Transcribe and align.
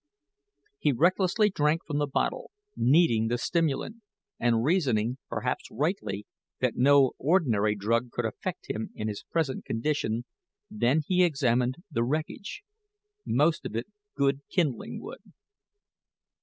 He 0.79 0.91
recklessly 0.93 1.51
drank 1.51 1.85
from 1.85 1.99
the 1.99 2.07
bottle, 2.07 2.49
needing 2.75 3.27
the 3.27 3.37
stimulant, 3.37 3.97
and 4.39 4.63
reasoning, 4.63 5.19
perhaps 5.29 5.69
rightly, 5.69 6.25
that 6.59 6.75
no 6.75 7.11
ordinary 7.19 7.75
drug 7.75 8.09
could 8.09 8.25
affect 8.25 8.67
him 8.67 8.89
in 8.95 9.07
his 9.07 9.21
present 9.21 9.63
condition; 9.63 10.25
then 10.71 11.03
he 11.05 11.23
examined 11.23 11.75
the 11.91 12.03
wreckage 12.03 12.63
most 13.27 13.63
of 13.63 13.75
it 13.75 13.85
good 14.15 14.41
kindling 14.49 14.99
wood. 14.99 15.21